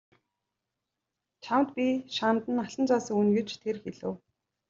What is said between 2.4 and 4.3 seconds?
нь алтан зоос өгнө гэж тэр хэлэв.